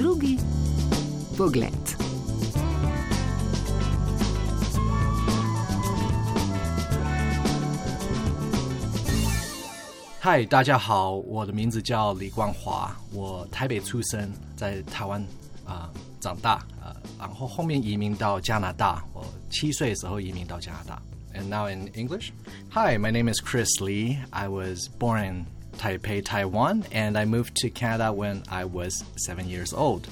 [0.00, 0.38] Drugi
[1.36, 1.70] pogled.
[10.22, 15.20] Hi，大家好，我的名字叫李光华，我台北出生，在台湾
[15.64, 21.00] 啊、呃长大啊、呃然后后面移民到加拿大，我七岁的时候移民到加拿大。
[21.32, 22.32] And now in English.
[22.70, 24.18] Hi, my name is Chris Lee.
[24.30, 25.46] I was born in
[25.81, 30.07] Taipei, Taiwan, and I moved to Canada when I was seven years old.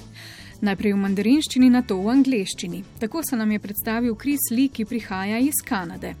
[0.60, 2.80] Najprej v mandarinščini, nato v angleščini.
[3.00, 6.16] Tako se nam je predstavil Kris Lee, ki prihaja iz Kanade.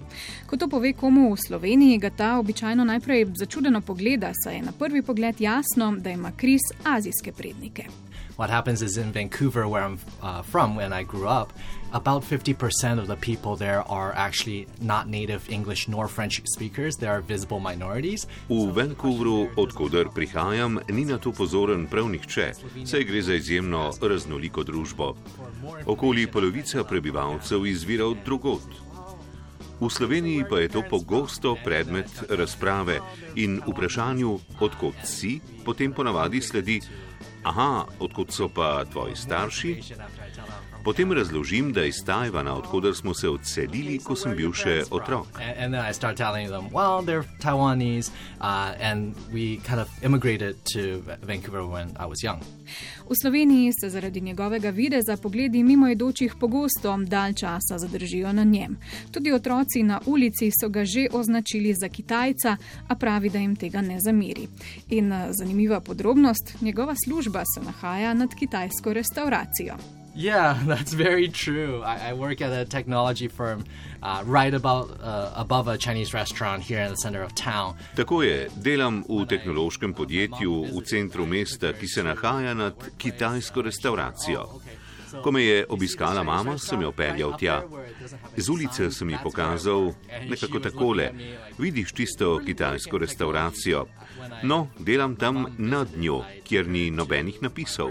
[0.46, 4.72] Ko to pove komu v Sloveniji, ga ta običajno najprej začudeno pogleda, saj je na
[4.72, 8.09] prvi pogled jasno, da ima Kris azijske prednike.
[8.40, 11.52] What happens is in Vancouver, where I'm uh, from, when I grew up,
[11.92, 16.96] about 50% of the people there are actually not native English nor French speakers.
[16.96, 18.26] They are visible minorities.
[18.48, 22.54] V Vancouvru, odkuder prihajam, ni na to pozoren prav nihče,
[22.88, 25.12] saj gre za izjemno raznoliko družbo.
[25.86, 28.64] Okoli polovica prebivalcev izvira od drugot.
[29.80, 33.00] V Sloveniji pa je to pogosto predmet razprave
[33.36, 36.80] in vprašanju, odkot si, potem ponavadi sledi:
[37.40, 39.72] Aha, odkud sú pa tvoji starší?
[40.84, 45.26] Potem razložim, da iz Tajvana, odkuder smo se odselili, ko sem bil še otrok.
[45.36, 50.56] And, then I start telling them, well, they're Taiwanese, uh, and we kind of immigrated
[50.72, 52.40] to Va- Vancouver when I was young.
[53.10, 58.78] V Sloveniji se zaradi njegovega videza pogledi mimoidočih pogosto dalj časa zadržijo na njem.
[59.10, 62.56] Tudi otroci na ulici so ga že označili za Kitajca,
[62.88, 64.48] a pravi, da jim tega ne zameri.
[64.88, 69.99] In eh, zanimiva podrobnost, njegova služba se nahaja nad kitajsko restauracijo.
[70.14, 71.82] Yeah, that's very true.
[71.82, 73.64] I, I work at a technology firm
[74.02, 77.74] uh, right about uh, above a Chinese restaurant here in the center of town.
[77.96, 84.60] Tako je, delam v tehnološkem podjetju v centru mesta, ki se nahaja nad kitajsko restauracijo.
[85.22, 87.62] Ko me je obiskala mama, sem jo peljal tja.
[88.36, 89.92] Z ulice sem ji pokazal
[90.28, 91.10] nekako takole:
[91.58, 93.86] Vidiš tisto kitajsko restauracijo?
[94.42, 97.90] No, delam tam nad njo, kjer ni nobenih napisov.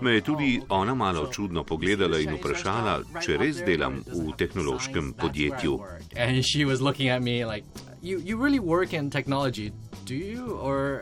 [0.00, 5.78] Me je tudi ona malo čudno pogledala in vprašala, če res delam v tehnološkem podjetju.
[6.16, 7.44] And she was looking at me
[8.04, 9.72] you really work in technology,
[10.04, 10.58] do you?
[10.60, 11.00] Or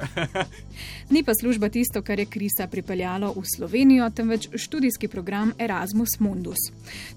[1.15, 6.57] Ni pa služba tisto, kar je Krisa pripeljalo v Slovenijo, temveč študijski program Erasmus Mundus.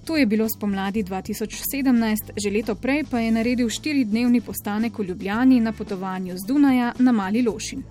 [0.04, 5.60] To je bilo spomladi 2017, že leto prej pa je naredil štiridnevni postanek v Ljubljani
[5.60, 7.82] na potovanju z Dunaja na Mali Lošin.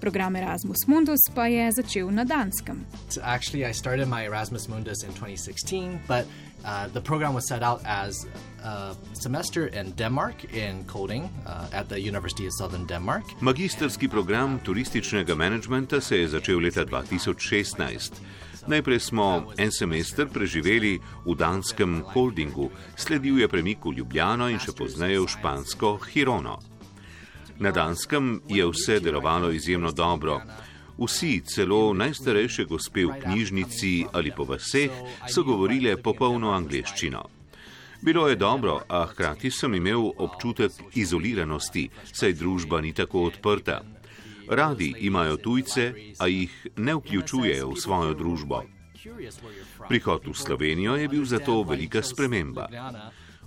[0.00, 2.84] Program Erasmus Mundus pa je začel na Danskem.
[3.08, 6.24] So actually, I started my Erasmus Mundus in 2016, but
[6.64, 8.26] uh, the program was set out as
[8.64, 13.24] a semester in Denmark in coding uh, at the University of Southern Denmark.
[13.40, 18.12] Magistrski program turističnega menedžmenta se je začel leta 2016.
[18.68, 24.74] Najprej smo en semester preživeli v danskem holdingu, sledil je premik v Ljubljano in še
[24.76, 26.58] pozneje v špansko Hirono.
[27.58, 30.42] Na danskem je vse delovalo izjemno dobro.
[30.98, 34.90] Vsi, celo najstarejše gospe v knjižnici ali po vseh,
[35.30, 37.22] so govorile popolno angleščino.
[38.02, 43.82] Bilo je dobro, a hkrati sem imel občutek izoliranosti, saj družba ni tako odprta.
[44.48, 48.62] Radi imajo tujce, a jih ne vključujejo v svojo družbo.
[49.88, 52.68] Prihod v Slovenijo je bil zato velika sprememba.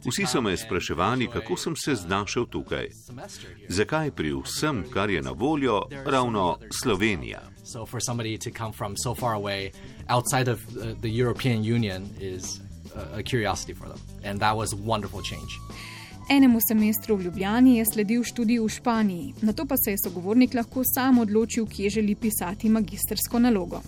[0.05, 2.87] Vsi so me spraševali, kako sem se znašel tukaj.
[3.69, 7.41] Zakaj pri vsem, kar je na voljo, ravno Slovenija?
[7.63, 9.71] So for somebody to come from so far away
[10.09, 12.59] outside of uh, the European Union is
[12.95, 13.99] a, curiosity for them.
[14.23, 15.51] And that was a wonderful change.
[16.29, 20.53] Enemu semestru v Ljubljani je sledil študij v Španiji, na to pa se je sogovornik
[20.53, 23.81] lahko sam odločil, kje želi pisati magistrsko nalogo.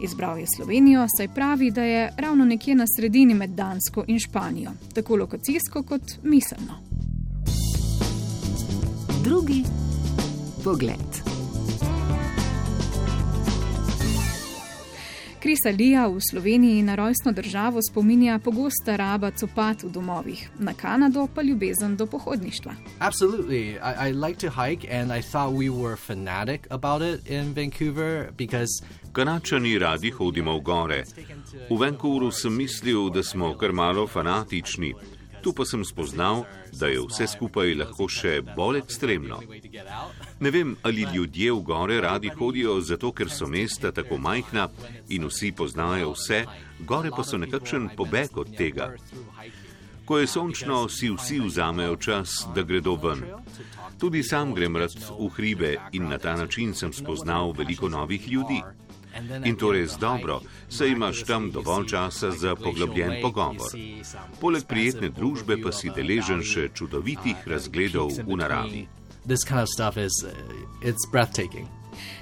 [0.00, 4.70] Izbral je Slovenijo, saj pravi, da je ravno nekje na sredini med Dansko in Španijo,
[4.94, 6.74] tako lokacijsko kot miselno.
[9.24, 9.64] Drugi
[10.64, 11.27] pogled.
[15.48, 21.26] Krisa Lija v Sloveniji na rojstno državo spominja pogosta raba copat v domovih, na Kanado
[21.34, 22.72] pa ljubezen do pohodništva.
[22.98, 23.80] Absolutely.
[23.80, 28.30] I, I like to hike, and I thought we were fanatic about it in Vancouver
[28.36, 31.04] because Kanačani radi hodimo v gore.
[31.70, 34.94] V Vancouvru sem mislil, da smo kar malo fanatični.
[35.42, 39.40] Tu pa sem spoznal, da je vse skupaj lahko še bolj ekstremno.
[40.40, 44.68] Ne vem, ali ljudje v gore radi hodijo zato, ker so mesta tako majhna
[45.08, 46.44] in vsi poznajo vse,
[46.86, 48.92] gore pa so nekakšen pobeg od tega.
[50.08, 53.24] Ko je sončno, si vsi vzamejo čas, da gredo ven.
[53.98, 58.62] Tudi sam grem rad v hribe in na ta način sem spoznal veliko novih ljudi.
[59.44, 63.72] In to res dobro, saj imaš tam dovolj časa za poglobljen pogovor.
[64.40, 68.86] Poleg prijetne družbe pa si deležen še čudovitih razgledov v naravi.
[69.28, 71.66] Kind of is, uh,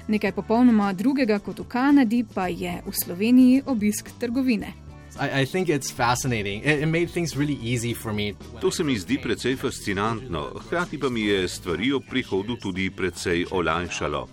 [0.07, 4.73] Nekaj popolnoma drugega kot v Kanadi pa je v Sloveniji obisk trgovine.
[5.19, 6.63] I, I think it's fascinating.
[6.63, 8.33] It, it made things really easy for me.
[8.61, 13.45] To se mi zdi precej fascinantno, hkrati pa mi je stvari ob prihodu tudi precej
[13.51, 14.27] olajšalo.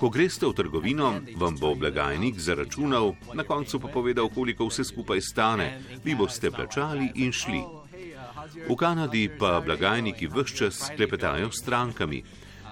[0.00, 5.20] Ko greste v trgovino, vam bo blagajnik zaračunal, na koncu pa povedal, koliko vse skupaj
[5.20, 5.66] stane,
[6.04, 7.60] vi boste plačali in šli.
[8.64, 12.22] V Kanadi pa blagajniki vse čas klepetajo s strankami.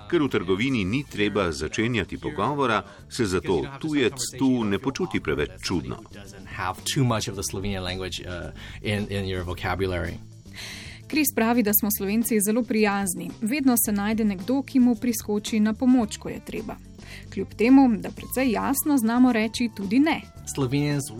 [0.09, 2.81] Ker v trgovini ni treba začenjati pogovora,
[3.13, 6.01] se zato tujec tu ne počuti preveč čudno.
[11.09, 13.31] Kris pravi, da smo slovenci zelo prijazni.
[13.41, 16.77] Vedno se najde nekdo, ki mu priskoči na pomoč, ko je treba.
[17.33, 20.21] Kljub temu, da precej jasno znamo reči tudi ne.
[20.55, 21.15] Slovenci so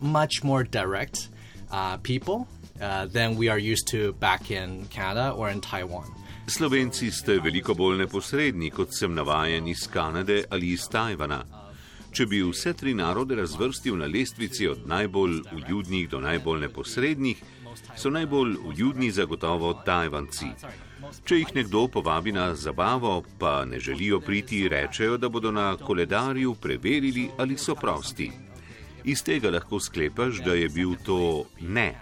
[0.00, 5.50] much more direct uh, people uh, than we are used to back in Canada or
[5.52, 6.06] in Taiwan.
[6.46, 11.44] Slovenci ste veliko bolj neposredni, kot sem navajen iz Kanade ali iz Tajvana.
[12.12, 17.40] Če bi vse tri narode razvrstil na lestvici od najbolj uljudnih do najbolj neposrednih,
[17.96, 20.52] so najbolj uljudni zagotovo Tajvanci.
[21.24, 26.54] Če jih nekdo povabi na zabavo, pa ne želijo priti, rečejo, da bodo na koledarju
[26.54, 28.30] preverili, ali so prosti.
[29.04, 31.92] Iz tega lahko sklepaš, da je bil to ne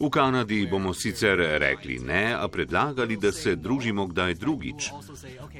[0.00, 4.90] V Kanadi bomo sicer rekli ne, a predlagali, da se družimo kdaj drugič.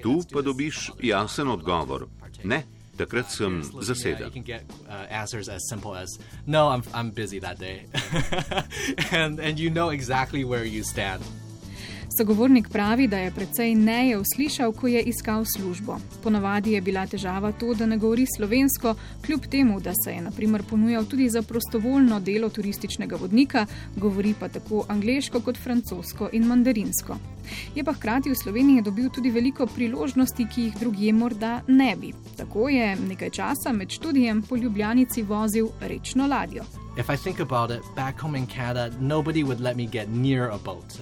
[0.02, 2.06] Tu pa dobiš jasen odgovor:
[2.44, 2.64] ne,
[2.96, 4.30] takrat sem zaseden.
[6.46, 7.86] No, I'm, I'm busy that day.
[9.12, 11.22] and, and you know exactly where you stand.
[12.18, 15.96] Sogovornik pravi, da je precej neje uslišal, ko je iskal službo.
[16.22, 18.94] Ponavadi je bila težava to, da ne govori slovensko,
[19.26, 23.66] kljub temu, da se je naprimer ponujal tudi za prostovoljno delo turističnega vodnika,
[23.96, 27.16] govori pa tako angliško kot francosko in mandarinsko.
[27.74, 32.12] Je pa hkrati v Sloveniji dobil tudi veliko priložnosti, ki jih drugje morda ne bi.
[32.36, 36.83] Tako je nekaj časa med študijem po Ljubljanici vozil rečno ladjo.
[36.96, 40.50] If I think about it, back home in Canada, nobody would let me get near
[40.50, 40.96] a boat.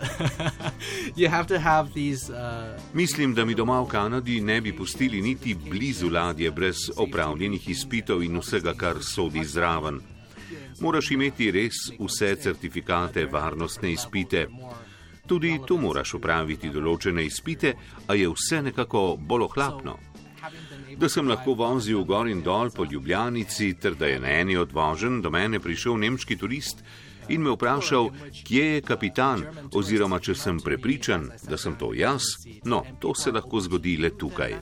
[1.17, 2.31] you have to have these.
[2.31, 2.79] Uh...
[2.95, 8.23] Mislim, da mi doma v Kanadi ne bi pustili niti blizu ladje brez opravljenih izpitov
[8.23, 10.01] in vsega, kar sodi zraven.
[10.81, 14.47] Moraš imeti res vse certifikate, varnostne izpite.
[15.27, 17.75] Tudi tu moraš upraviti določene izpite,
[18.09, 19.99] a je vse nekako bolj ohlapno
[20.97, 24.73] da sem lahko vozil gor in dol po Ljubljanici, ter da je na eni od
[24.73, 26.85] vožen do mene prišel nemški turist
[27.29, 28.11] in me vprašal,
[28.45, 29.45] kje je kapitan,
[29.75, 32.23] oziroma če sem prepričan, da sem to jaz.
[32.65, 34.59] No, to se lahko zgodi le tukaj.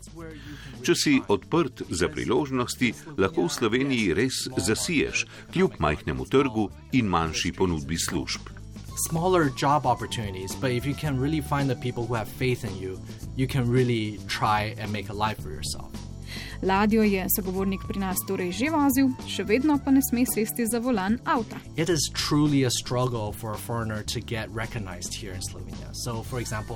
[0.84, 7.52] Če si odprt za priložnosti, lahko v Sloveniji res zasiješ, kljub majhnemu trgu in manjši
[7.56, 8.59] ponudbi služb.
[9.08, 12.76] Smaller job opportunities, but if you can really find the people who have faith in
[12.76, 13.00] you,
[13.34, 15.90] you can really try and make a life for yourself.
[16.62, 20.78] Ladjo je sogovornik pri nas torej že vozil, še vedno pa ne sme sesti za
[20.78, 21.56] volan avta.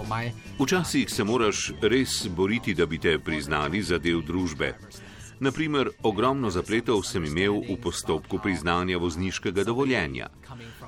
[0.09, 0.32] My...
[0.59, 4.73] Včasih se moraš res boriti, da bi te priznali za del družbe.
[5.40, 10.29] Naprimer, ogromno zapletov sem imel v postopku priznanja vozniškega dovoljenja.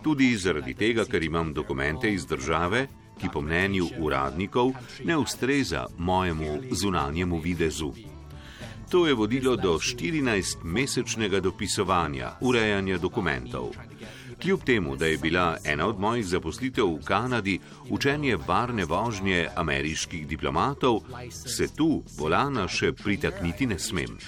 [0.03, 2.87] Tudi zaradi tega, ker imam dokumente iz države,
[3.21, 4.73] ki po mnenju uradnikov
[5.05, 8.16] ne ustreza mojemu zunanjemu videzu.
[8.91, 13.73] To je vodilo do 14-mesečnega dopisovanja, urejanja dokumentov.
[14.43, 17.59] Kljub temu, da je bila ena od mojih zaposlitev v Kanadi
[17.91, 21.01] učenje varne vožnje ameriških diplomatov,
[21.31, 24.19] se tu volana še pritakniti ne smem.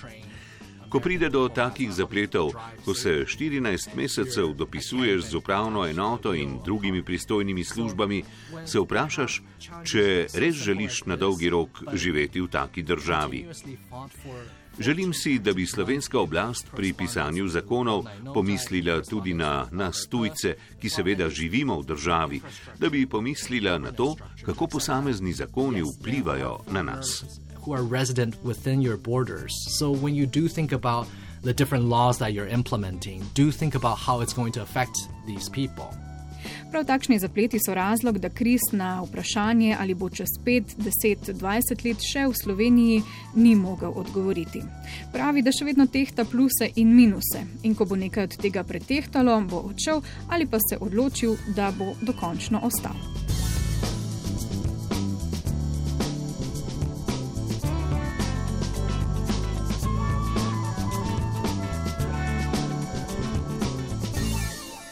[0.88, 2.52] Ko pride do takih zapletov,
[2.84, 8.22] ko se 14 mesecev dopisuješ z upravno enoto in drugimi pristojnimi službami,
[8.64, 9.42] se vprašaš,
[9.84, 13.44] če res želiš na dolgi rok živeti v taki državi.
[14.78, 18.04] Želim si, da bi slovenska oblast pri pisanju zakonov
[18.34, 22.40] pomislila tudi na nas tujce, ki seveda živimo v državi,
[22.78, 24.14] da bi pomislila na to,
[24.46, 27.24] kako posamezni zakoni vplivajo na nas.
[27.62, 29.52] Who are resident within your borders.
[29.78, 31.06] So when you do think about
[31.42, 34.96] the different laws that you're implementing, do think about how it's going to affect
[35.26, 35.90] these people.
[36.70, 41.84] Prav takšni zapleti so razlog, da Kris na vprašanje, ali bo čez 5, 10, 20
[41.84, 43.02] let še v Sloveniji,
[43.34, 44.62] ni mogel odgovoriti.
[45.12, 49.40] Pravi, da še vedno tehta pluse in minuse in ko bo nekaj od tega pretehtalo,
[49.48, 53.37] bo odšel ali pa se odločil, da bo dokončno ostal.